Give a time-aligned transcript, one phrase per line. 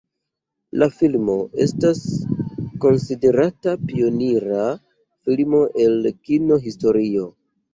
[0.83, 1.99] La filmo estas
[2.85, 4.65] konsiderata pionira
[5.29, 7.31] filmo el kino-historio.